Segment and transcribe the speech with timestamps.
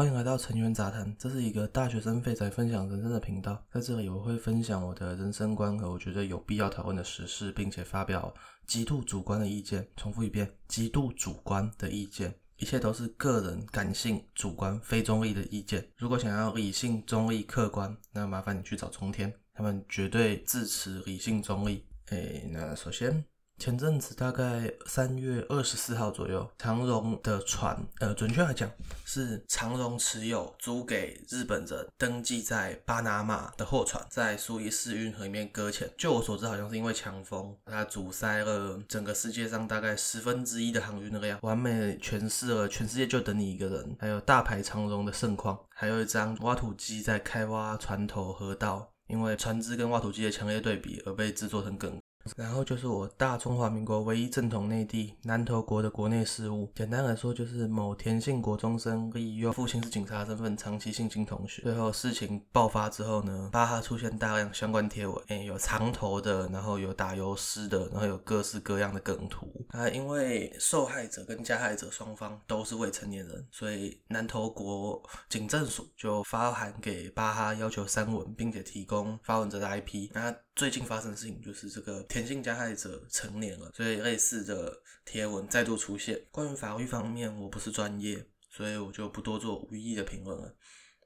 [0.00, 3.62] 欢迎来到成员杂谈，这是一个大学生废柴分享人生的频道。
[3.70, 8.34] 在这里，我会分享我的人生观和我觉得有必要讨论的时事，并且发表
[8.66, 9.86] 极度主观的意见。
[9.98, 15.86] 重复一遍，极度主观的意见，一切都是个人感性、主观、非中立的意见。
[15.98, 21.84] 如果想要理性、中立、客观，那麻烦你去找冲天，他们绝对支持理性、中立。
[22.06, 23.22] 诶，那首先。
[23.60, 28.70] 前阵子大概三月二十四号左右，长荣的船，呃，准确来讲
[29.04, 35.90] 是长荣持有租给日本人登记在巴拿马的货船，在苏伊士运河里面搁浅。
[35.98, 52.00] 就我所知，好像是因为强风，它阻塞了整个世界上大概十分之一的航运量，完美诠释了全世界就等你一个人，还有大牌长荣的盛况，还有一张挖土机在开挖船头河道，因为船只跟挖土机的强烈对比而被制作成梗。
[52.36, 69.46] 然后就是我大中华民国唯一正统内地南投国的国内事务，简单来说就是某田姓国中生利用父亲是警察身份长期性侵同学，最后事情爆发之后呢，巴哈出现大量相关贴文，哎，有长头的，然后有打油诗的，然后有各式各样的梗图。
[69.72, 80.10] 啊，因为受害者跟加害者双方都是未成年人，所以南投国警政署就发函给巴哈要求删文，并且提供发文者的 IP。
[80.12, 86.20] 那最近发生的事情就是这个田姓加害者成年了，所以类似的贴文再度出现。
[86.32, 90.52] 关于法律方面，我不是专业，所以我就不多做无意义的评论了。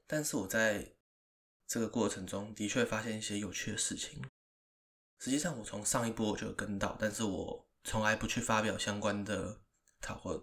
[0.07, 0.91] 但是我在
[1.67, 4.19] 这个过程中的确发现一些有趣的事情。
[5.19, 9.61] 实际上，我从上一波我就跟到，但是我从来不去发表相关的
[10.01, 10.41] 讨论。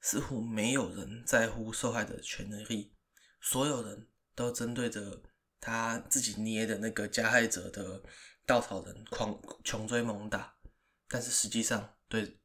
[0.00, 2.92] 似乎没有人在乎受害者的权利，
[3.40, 5.22] 所有人都针对着
[5.60, 8.02] 他自己捏的那个加害者的。
[8.46, 10.56] 稻草人狂穷追猛打，
[11.06, 12.40] 但是实际上对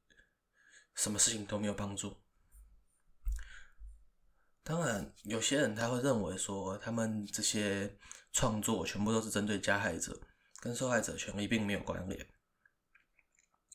[0.96, 2.22] 什么事情都没有帮助。
[4.64, 7.98] 当然，有些人他会认为说，他们这些
[8.34, 10.20] 创作全部都是针对加害者，
[10.60, 12.33] 跟受害者权利并没有关联。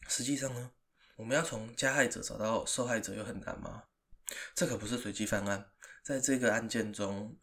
[0.09, 0.73] 实际上呢，
[1.17, 3.85] 我们要从加害者找到受害者又很难吗？
[4.55, 5.71] 这可不是随机犯案，
[6.03, 7.39] 在这个案件中。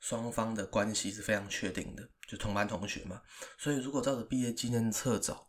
[0.00, 3.22] 双方的关系是非常确定的，就同班同学嘛。
[3.56, 5.48] 所以如果照着毕业纪念册找，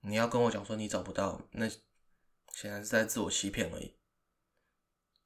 [0.00, 3.98] 你要跟我讲说你找不到，那显然是在自我欺骗而已。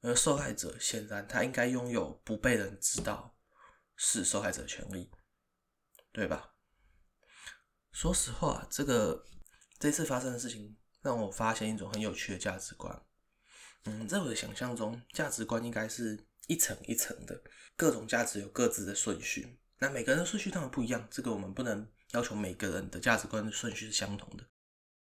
[0.01, 3.37] 而受害者显然他应该拥有不被人知道
[3.95, 5.09] 是受害者的权利，
[6.11, 6.53] 对吧？
[7.93, 9.25] 说实话，这个
[9.81, 13.03] 这次发生的事情让我发现一种很有趣的价值观。
[13.83, 16.25] 嗯，在我的想象中，价值观应该是。
[16.47, 17.41] 一层一层的，
[17.77, 19.57] 各种价值有各自的顺序。
[19.77, 24.43] 那每个人的顺序当然不一样，这个我们不能要求每个人的价值观的顺序是相同的。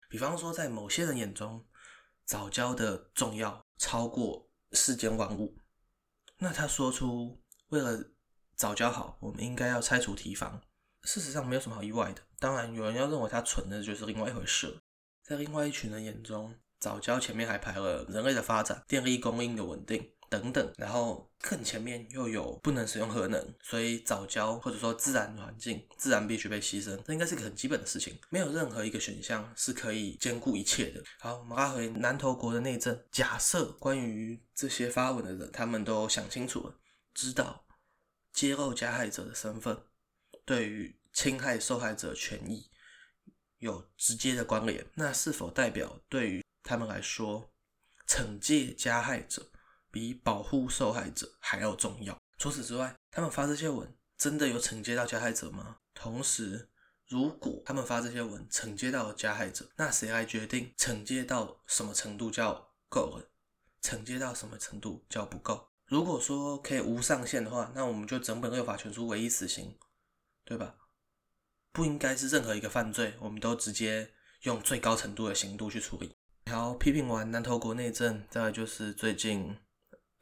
[0.08, 1.64] 比方说，在某些人眼中，
[2.24, 5.56] 早教的重要超过世间万物。
[6.38, 8.02] 那他说出为了
[8.56, 10.60] 早教好，我们应该要拆除提防。
[11.04, 12.25] 事实上没有什么好意外的。
[12.38, 14.78] 当然，有人要认为他蠢，那就是另外一回事。
[15.22, 20.12] 在另外一群人眼中，早教前面还排了人类的发展、电力供应的稳定。
[20.28, 28.18] 等等，然后更前面又有不能使用核能，所以早教或者说自然环境，自然必须被牺牲，这应该是个很基本的事情。
[28.28, 31.00] 没有任何一个选项是可以兼顾一切的。
[31.20, 33.00] 好，我们拉回南投国的内政。
[33.12, 36.74] 假设关于这些发文的人，他们都想清楚了，
[37.14, 37.64] 知道
[38.32, 39.78] 揭露加害者的身份
[40.44, 42.70] 对于侵害受害者权益
[43.56, 47.50] 有直接的关联，那是否代表对于他们来说，
[48.06, 49.50] 惩戒加害者？
[49.90, 52.20] 比保护受害者还要重要。
[52.36, 55.78] 除此之外，他们发这些文真的有惩戒到加害者吗？
[55.94, 56.68] 同时，
[57.06, 63.30] 如果他们发这些文惩戒到了加害者，那谁来决定惩戒到什么程度叫够了？
[63.80, 65.70] 惩戒到什么程度叫不够？
[65.86, 69.78] 如果说可以无上限的话，那我们就整本六法全书唯一死刑，
[70.44, 70.76] 对吧？
[71.76, 74.10] 不应该是任何一个犯罪，我们都直接
[74.44, 76.16] 用最高程度的刑度去处理。
[76.50, 79.54] 好，批评完南投国内政，再来就是最近。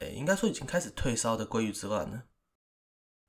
[0.00, 2.24] 诶，应该说已经开始退烧的鲑鱼之乱了。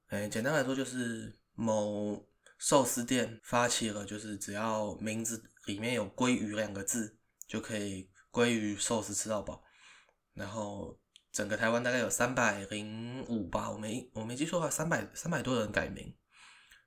[0.07, 2.27] 诶，简单来说就是某
[2.57, 9.62] 寿司店发起了，就是只要名字里面有“鲑鱼”两个字，就可以鲑鱼寿司吃到饱。
[10.33, 11.00] 然后
[11.31, 16.12] 整个台湾大概有三百零五吧，我没我没记错的话，三百三百多人改名。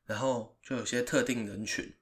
[0.09, 1.97] 然后就有些特定人群，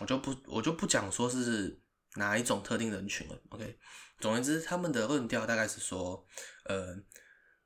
[0.00, 1.80] 我就不我就不讲说是
[2.16, 3.42] 哪一种特定人群了。
[3.48, 3.78] OK，
[4.18, 6.26] 总而言之，他们的论调大概是说，
[6.64, 7.02] 呃。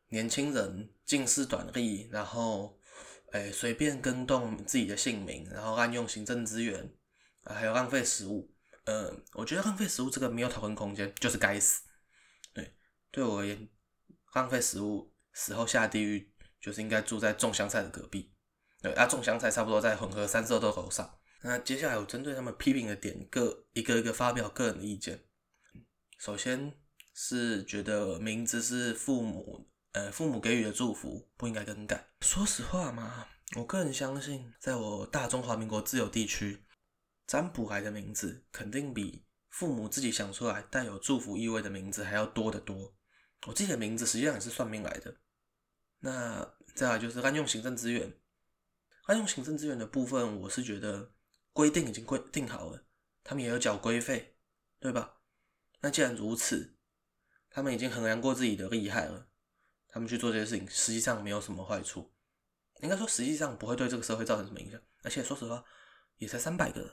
[0.08, 2.78] 年轻人近视短利，然后
[3.32, 6.94] 诶随便更动自己的姓名，然后滥用行政资源，
[7.42, 8.54] 还有浪费食物。
[8.84, 11.82] 呃，我觉得浪费食物这个没有讨论空间，就是该死。
[12.54, 12.72] 对，
[13.10, 13.68] 对我而言，
[14.32, 18.32] 浪费食物死后下地狱就是应该住在种香菜的隔壁。
[18.82, 21.18] 对，啊，种香菜差不多在混合三色豆楼上。
[21.42, 25.24] 那接下来我针对他们批评的点，各一个一个发表个人的意见。
[26.18, 26.72] 首先
[27.14, 32.08] 是觉得名字是父母，呃，父母给予的祝福，不应该更改。
[32.20, 33.26] 说实话嘛，
[33.56, 36.64] 我个人相信，在我大中华民国自由地区，
[37.26, 42.94] 占卜来的名字肯定比父母自己想出来带有祝福意味的名字还要多得多。
[43.46, 45.14] 我自己的名字实际上也是算命来的。
[46.00, 48.12] 那再来就是滥用行政资源，
[49.06, 51.12] 滥用行政资源的部分，我是觉得
[51.52, 52.84] 规定已经规定好了，
[53.22, 54.36] 他们也有缴规费，
[54.80, 55.18] 对吧？
[55.80, 56.76] 那既然如此，
[57.48, 59.28] 他们已经衡量过自己的厉害了，
[59.86, 62.12] 他们去做这些事情，实际上没有什么坏处。
[62.80, 64.80] 应该说，实际上不会对这个社会造成什么影响。
[65.02, 65.64] 而且说实话，
[66.16, 66.90] 也才三百个人，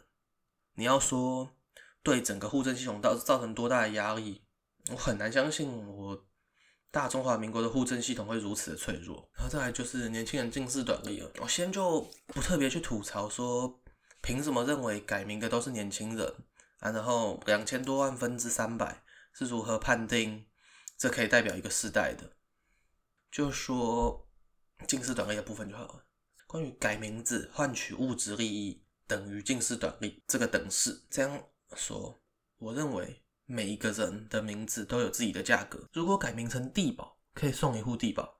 [0.75, 1.57] 你要说
[2.03, 4.45] 对整个护政系统造造成多大的压力，
[4.91, 6.27] 我很难相信我。
[6.93, 11.31] 大中华民国的户政系统会如此的脆弱，然后再来就是年轻人近视短利了。
[11.41, 13.81] 我先就不特别去吐槽说，
[14.21, 16.31] 凭什么认为改名的都是年轻人
[16.81, 16.91] 啊？
[16.91, 19.03] 然后两千多万分之三百
[19.33, 20.45] 是如何判定
[20.95, 22.31] 这可以代表一个世代的？
[23.31, 24.29] 就说
[24.87, 26.05] 近视短利的部分就好了。
[26.45, 31.43] 关于改名字换取物质利益等于近视短利这个等式，这样
[31.75, 32.21] 说，
[32.59, 33.22] 我认为。
[33.45, 35.87] 每一个人的名字都有自己的价格。
[35.91, 38.39] 如果改名成地保，可以送一户地保，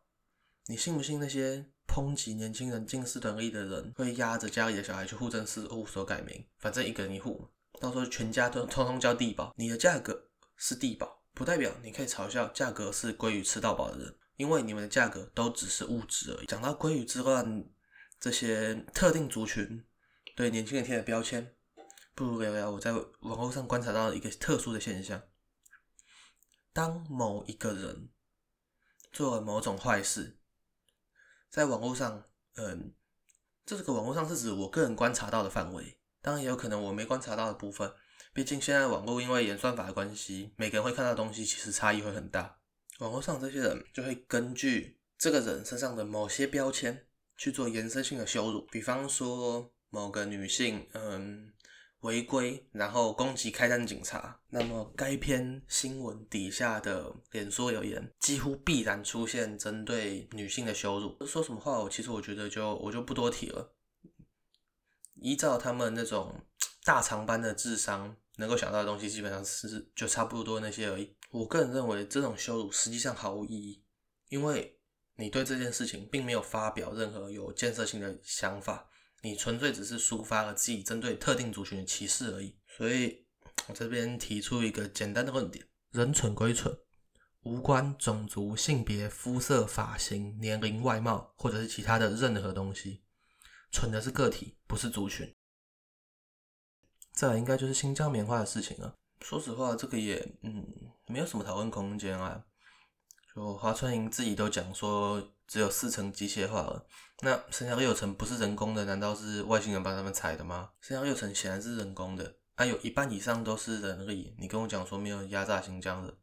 [0.68, 6.46] 你信不信那些抨击年轻人近视能力的人会压着家里的小孩去户政事务所改名？
[6.60, 7.48] 反正一个人一户，
[7.82, 9.54] 到时候全家都通通叫地保。
[9.58, 16.46] 你的价格是地保，不代表你可以嘲笑价格是鲑鱼吃到饱的人，因为你们的价格都只是物质而已。
[16.46, 17.66] 讲到鲑鱼之乱，
[18.20, 19.84] 这些特定族群
[20.36, 21.54] 对年轻人贴的标签。
[22.16, 25.20] 不如聊聊我在网络上观察到一个特殊的现象：
[26.72, 28.10] 当某一个人
[29.12, 30.38] 做了某种坏事，
[31.50, 32.24] 在网络上，
[32.56, 32.94] 嗯，
[33.66, 37.92] 这个网络上是指我个人观察到的范围，当然也有可能我没观察到的部分。
[38.32, 42.60] 毕竟现在网络因为演算法的关系，每个人会看到的东西其实差异会很大。
[43.00, 51.52] 网络上这些人就会根据这个人身上的某些标签去做延伸性的羞辱，比方说某个女性，嗯。
[52.04, 61.26] 违规，然后攻击开单警察，那么该篇新闻底下的脸书留言几乎必然出现针对女性的羞辱。
[61.26, 63.74] 说什么话，我其实我觉得就我就不多提了。
[65.16, 66.36] 依照他们那种
[66.84, 71.16] 大肠般的智商，能够想到的东西基本上是就差不多那些而已。
[71.32, 73.82] 我个人认为这种羞辱实际上毫无意义，
[74.28, 74.78] 因为
[75.16, 78.90] 你对这件事情并没有发表任何有建设性的想法。
[79.26, 83.26] 你纯粹只是抒发了自己针对特定族群的歧视而已，所以
[83.70, 86.78] 我这边提出一个简单的论点：人蠢归蠢，
[87.44, 93.06] 无关种族、性别、肤色、发型、年龄、外貌，或者是其他的任何东西。
[93.72, 95.34] 蠢的是个体，不是族群。
[97.14, 99.00] 再来，应该就是新疆棉花的事情了。
[99.22, 100.68] 说实话，这个也嗯
[101.08, 102.44] 没有什么讨论空间啊。
[103.34, 105.33] 就华春莹自己都讲说。
[105.48, 106.88] 只有四成机械化了，
[107.22, 110.72] 那剩下六成不是人工的，难道是外星人帮他们采的吗？
[110.82, 114.36] 剩下六成显然是人工的，啊，有一半以上都是人力。
[114.40, 116.18] 你跟我讲说没有压榨新疆人，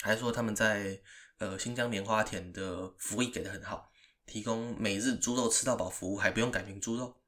[0.00, 1.00] 还说他们在
[1.38, 3.90] 呃新疆棉花田的福利给的很好，
[4.26, 7.22] 提供每日猪肉吃到饱服务，还不用改名猪肉，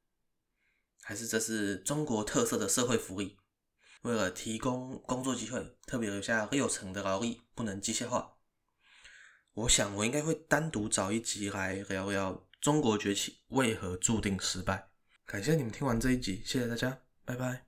[1.03, 3.39] 还是这是中国特色的社会福利？
[4.03, 8.35] 为了提供工作机会，特别留下六成的劳力不能机械化。
[9.55, 14.89] 我想，我应该会单独找一集来聊聊中国崛起为何注定失败。
[15.27, 17.61] 感谢你们听完这一集，谢谢大家，拜拜。